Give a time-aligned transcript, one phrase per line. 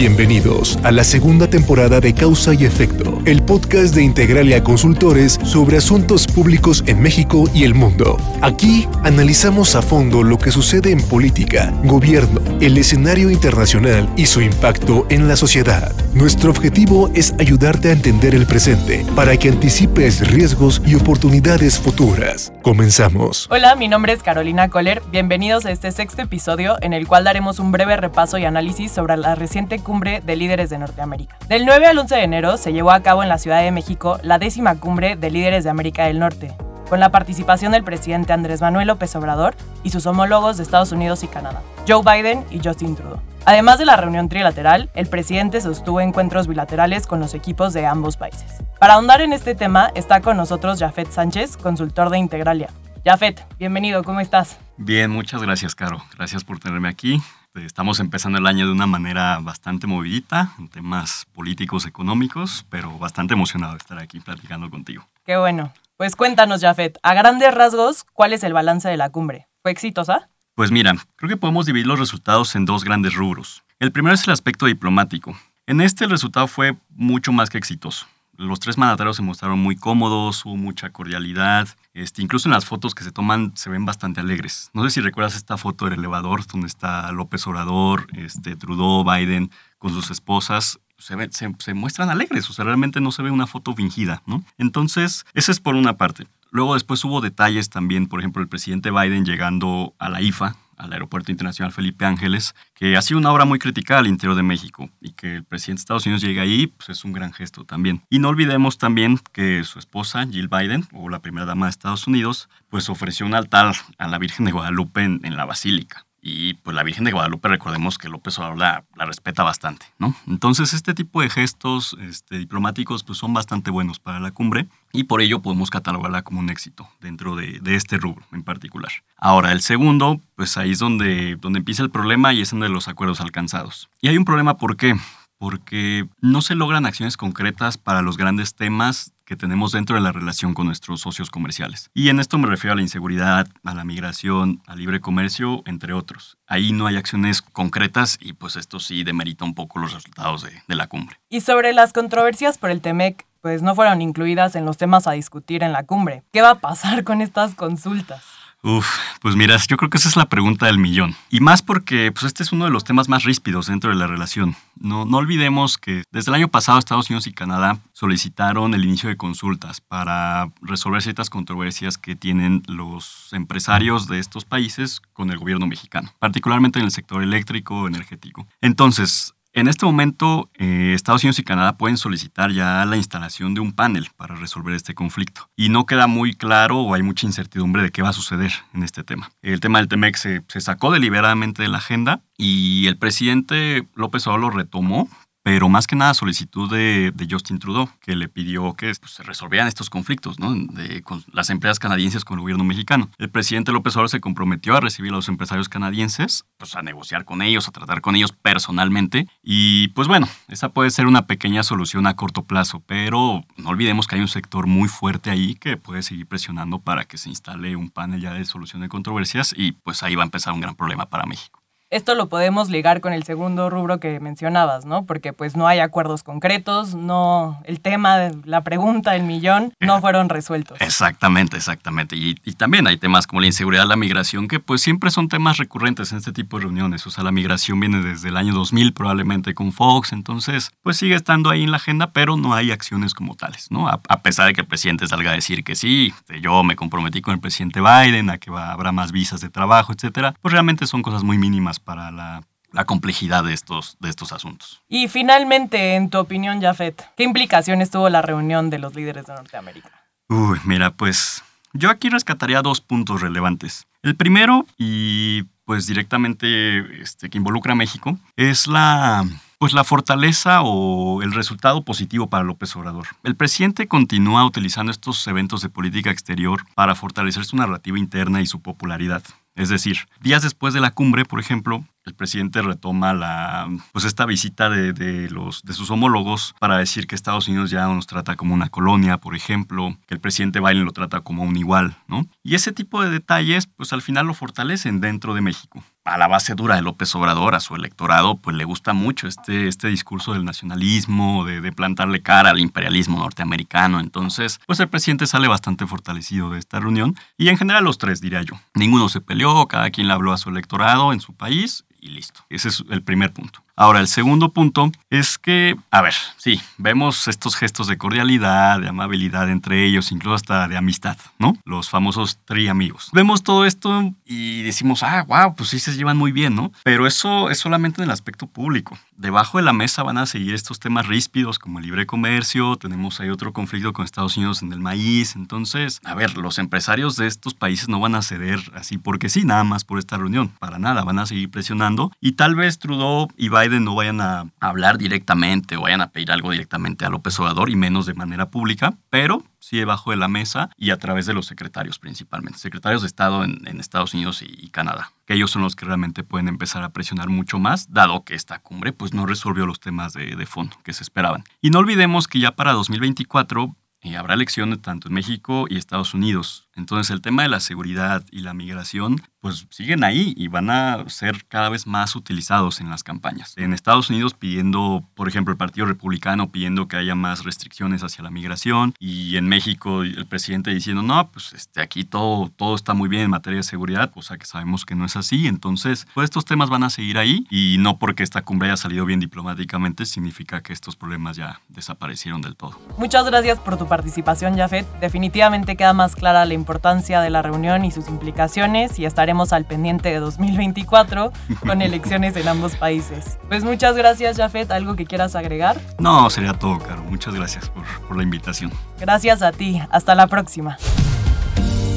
[0.00, 5.76] Bienvenidos a la segunda temporada de Causa y Efecto, el podcast de Integralia Consultores sobre
[5.76, 8.16] asuntos públicos en México y el mundo.
[8.40, 14.40] Aquí analizamos a fondo lo que sucede en política, gobierno, el escenario internacional y su
[14.40, 15.92] impacto en la sociedad.
[16.14, 22.54] Nuestro objetivo es ayudarte a entender el presente para que anticipes riesgos y oportunidades futuras.
[22.62, 23.48] Comenzamos.
[23.50, 25.02] Hola, mi nombre es Carolina Kohler.
[25.12, 29.18] Bienvenidos a este sexto episodio en el cual daremos un breve repaso y análisis sobre
[29.18, 31.36] la reciente cumbre de líderes de Norteamérica.
[31.48, 34.20] Del 9 al 11 de enero se llevó a cabo en la Ciudad de México
[34.22, 36.54] la décima cumbre de líderes de América del Norte,
[36.88, 41.24] con la participación del presidente Andrés Manuel López Obrador y sus homólogos de Estados Unidos
[41.24, 43.20] y Canadá, Joe Biden y Justin Trudeau.
[43.46, 48.16] Además de la reunión trilateral, el presidente sostuvo encuentros bilaterales con los equipos de ambos
[48.16, 48.62] países.
[48.78, 52.68] Para ahondar en este tema está con nosotros Jafet Sánchez, consultor de Integralia.
[53.04, 54.56] Jafet, bienvenido, ¿cómo estás?
[54.82, 56.02] Bien, muchas gracias, Caro.
[56.16, 57.20] Gracias por tenerme aquí.
[57.54, 63.34] Estamos empezando el año de una manera bastante movidita, en temas políticos, económicos, pero bastante
[63.34, 65.06] emocionado de estar aquí platicando contigo.
[65.26, 65.74] Qué bueno.
[65.98, 69.48] Pues cuéntanos, Jafet, a grandes rasgos, ¿cuál es el balance de la cumbre?
[69.60, 70.30] ¿Fue exitosa?
[70.54, 73.62] Pues mira, creo que podemos dividir los resultados en dos grandes rubros.
[73.80, 75.36] El primero es el aspecto diplomático.
[75.66, 78.06] En este el resultado fue mucho más que exitoso.
[78.40, 81.68] Los tres mandatarios se mostraron muy cómodos, hubo mucha cordialidad.
[81.92, 84.70] Este, incluso en las fotos que se toman se ven bastante alegres.
[84.72, 89.50] No sé si recuerdas esta foto del elevador donde está López Obrador, este, Trudeau, Biden
[89.76, 90.80] con sus esposas.
[90.96, 94.42] Se, se, se, muestran alegres, o sea, realmente no se ve una foto fingida, ¿no?
[94.56, 96.26] Entonces, esa es por una parte.
[96.50, 100.92] Luego después hubo detalles también, por ejemplo, el presidente Biden llegando a la IFA, al
[100.92, 105.12] Aeropuerto Internacional Felipe Ángeles, que ha una obra muy criticada al interior de México y
[105.12, 108.02] que el presidente de Estados Unidos llegue ahí, pues es un gran gesto también.
[108.08, 112.06] Y no olvidemos también que su esposa, Jill Biden, o la primera dama de Estados
[112.06, 116.06] Unidos, pues ofreció un altar a la Virgen de Guadalupe en la Basílica.
[116.22, 120.14] Y pues la Virgen de Guadalupe, recordemos que López Obrador la, la, respeta bastante, ¿no?
[120.26, 125.04] Entonces este tipo de gestos este, diplomáticos pues son bastante buenos para la cumbre y
[125.04, 128.92] por ello podemos catalogarla como un éxito dentro de, de, este rubro en particular.
[129.16, 132.70] Ahora, el segundo, pues ahí es donde, donde empieza el problema y es uno de
[132.70, 133.88] los acuerdos alcanzados.
[134.00, 134.94] Y hay un problema, ¿por qué?
[135.40, 140.12] Porque no se logran acciones concretas para los grandes temas que tenemos dentro de la
[140.12, 141.88] relación con nuestros socios comerciales.
[141.94, 145.94] Y en esto me refiero a la inseguridad, a la migración, al libre comercio, entre
[145.94, 146.36] otros.
[146.46, 150.74] Ahí no hay acciones concretas y pues esto sí demerita un poco los resultados de,
[150.74, 151.16] la cumbre.
[151.30, 155.12] Y sobre las controversias por el TEMEC, pues no fueron incluidas en los temas a
[155.12, 156.22] discutir en la cumbre.
[156.32, 158.22] ¿Qué va a pasar con estas consultas?
[158.62, 158.86] Uf,
[159.22, 161.16] pues mira, yo creo que esa es la pregunta del millón.
[161.30, 164.06] Y más porque pues este es uno de los temas más ríspidos dentro de la
[164.06, 164.54] relación.
[164.78, 169.08] No, no olvidemos que desde el año pasado Estados Unidos y Canadá solicitaron el inicio
[169.08, 175.38] de consultas para resolver ciertas controversias que tienen los empresarios de estos países con el
[175.38, 178.46] gobierno mexicano, particularmente en el sector eléctrico energético.
[178.60, 183.60] Entonces, en este momento, eh, Estados Unidos y Canadá pueden solicitar ya la instalación de
[183.60, 185.50] un panel para resolver este conflicto.
[185.56, 188.84] Y no queda muy claro o hay mucha incertidumbre de qué va a suceder en
[188.84, 189.32] este tema.
[189.42, 194.26] El tema del TEMEC se, se sacó deliberadamente de la agenda y el presidente López
[194.26, 195.08] Obrador lo retomó
[195.42, 199.22] pero más que nada solicitud de, de Justin Trudeau, que le pidió que pues, se
[199.22, 200.54] resolvieran estos conflictos ¿no?
[200.54, 203.10] de, con las empresas canadienses con el gobierno mexicano.
[203.18, 207.24] El presidente López Obrador se comprometió a recibir a los empresarios canadienses, pues a negociar
[207.24, 209.26] con ellos, a tratar con ellos personalmente.
[209.42, 214.06] Y pues bueno, esa puede ser una pequeña solución a corto plazo, pero no olvidemos
[214.06, 217.76] que hay un sector muy fuerte ahí que puede seguir presionando para que se instale
[217.76, 220.74] un panel ya de solución de controversias y pues ahí va a empezar un gran
[220.74, 221.59] problema para México.
[221.90, 225.06] Esto lo podemos ligar con el segundo rubro que mencionabas, ¿no?
[225.06, 230.28] Porque pues no hay acuerdos concretos, no el tema, la pregunta, el millón, no fueron
[230.28, 230.80] resueltos.
[230.80, 232.14] Exactamente, exactamente.
[232.14, 235.56] Y, y, también hay temas como la inseguridad, la migración, que pues siempre son temas
[235.56, 237.04] recurrentes en este tipo de reuniones.
[237.08, 241.16] O sea, la migración viene desde el año 2000 probablemente con Fox, entonces pues sigue
[241.16, 243.88] estando ahí en la agenda, pero no hay acciones como tales, ¿no?
[243.88, 247.20] A, a pesar de que el presidente salga a decir que sí, yo me comprometí
[247.20, 250.86] con el presidente Biden a que va, habrá más visas de trabajo, etcétera, pues realmente
[250.86, 252.42] son cosas muy mínimas para la,
[252.72, 254.82] la, complejidad de estos, de estos asuntos.
[254.88, 259.34] Y finalmente, en tu opinión, Jafet, ¿qué implicaciones tuvo la reunión de los líderes de
[259.34, 259.90] Norteamérica?
[260.28, 261.42] Uy, mira, pues
[261.72, 263.86] yo aquí rescataría dos puntos relevantes.
[264.02, 269.24] El primero, y pues directamente este, que involucra a México, es la,
[269.58, 273.06] pues la fortaleza o el resultado positivo para López Obrador.
[273.22, 278.46] El presidente continúa utilizando estos eventos de política exterior para fortalecer su narrativa interna y
[278.46, 279.22] su popularidad.
[279.54, 284.26] Es decir, días después de la cumbre, por ejemplo, el presidente retoma la, pues esta
[284.26, 288.54] visita de, los, de sus homólogos para decir que Estados Unidos ya nos trata como
[288.54, 292.26] una colonia, por ejemplo, que el presidente Biden lo trata como un igual, ¿no?
[292.42, 296.28] Y ese tipo de detalles, pues al final lo fortalecen dentro de México a la
[296.28, 300.32] base dura de López Obrador, a su electorado, pues le gusta mucho este, este discurso
[300.32, 304.00] del nacionalismo, de, de, plantarle cara al imperialismo norteamericano.
[304.00, 307.14] Entonces, pues el presidente sale bastante fortalecido de esta reunión.
[307.36, 308.58] Y en general los tres, diría yo.
[308.74, 312.44] Ninguno se peleó, cada quien le habló a su electorado en su país y listo.
[312.48, 313.62] Ese es el primer punto.
[313.80, 318.88] Ahora, el segundo punto es que, a ver, sí, vemos estos gestos de cordialidad, de
[318.88, 321.56] amabilidad entre ellos, incluso hasta de amistad, ¿no?
[321.64, 323.08] Los famosos tri amigos.
[323.14, 326.72] Vemos todo esto y decimos, ah, wow, pues sí se llevan muy bien, ¿no?
[326.84, 328.98] Pero eso es solamente en el aspecto público.
[329.16, 333.18] Debajo de la mesa van a seguir estos temas ríspidos como el libre comercio, tenemos
[333.20, 337.26] ahí otro conflicto con Estados Unidos en el maíz, entonces, a ver, los empresarios de
[337.26, 340.78] estos países no van a ceder así porque sí, nada más por esta reunión, para
[340.78, 344.98] nada, van a seguir presionando y tal vez Trudeau y Biden no vayan a hablar
[344.98, 348.96] directamente o vayan a pedir algo directamente a López Obrador y menos de manera pública,
[349.10, 353.06] pero sí debajo de la mesa y a través de los secretarios principalmente, secretarios de
[353.06, 356.90] Estado en, Estados Unidos y, Canadá, que ellos son los que realmente pueden empezar a
[356.90, 360.76] presionar mucho más, dado que esta cumbre pues no resolvió los temas de, de fondo
[360.82, 361.44] que se esperaban.
[361.60, 366.14] Y no olvidemos que ya para 2024 eh, habrá elecciones tanto en México y Estados
[366.14, 366.68] Unidos.
[366.76, 371.08] Entonces el tema de la seguridad y la migración pues siguen ahí y van a
[371.08, 373.54] ser cada vez más utilizados en las campañas.
[373.56, 378.22] En Estados Unidos pidiendo, por ejemplo, el Partido Republicano pidiendo que haya más restricciones hacia
[378.22, 382.92] la migración y en México el presidente diciendo, no, pues este, aquí todo, todo está
[382.92, 385.46] muy bien en materia de seguridad, cosa que sabemos que no es así.
[385.46, 389.06] Entonces, pues estos temas van a seguir ahí y no porque esta cumbre haya salido
[389.06, 392.78] bien diplomáticamente significa que estos problemas ya desaparecieron del todo.
[392.98, 394.86] Muchas gracias por tu participación, Jafet.
[395.00, 399.64] Definitivamente queda más clara la importancia de la reunión y sus implicaciones y estaremos al
[399.64, 401.32] pendiente de 2024
[401.66, 403.38] con elecciones en ambos países.
[403.48, 404.70] Pues muchas gracias, Jafet.
[404.70, 405.80] ¿Algo que quieras agregar?
[405.98, 407.02] No, sería todo, Caro.
[407.04, 408.70] Muchas gracias por, por la invitación.
[408.98, 409.80] Gracias a ti.
[409.90, 410.76] Hasta la próxima.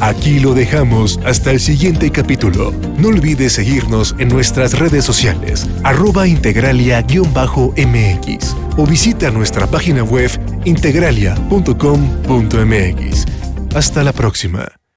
[0.04, 2.74] Aquí lo dejamos hasta el siguiente capítulo.
[2.98, 10.30] No olvides seguirnos en nuestras redes sociales, arroba integralia-mx o visita nuestra página web
[10.65, 13.32] integralia.com.mx.
[13.75, 14.82] Hasta la próxima.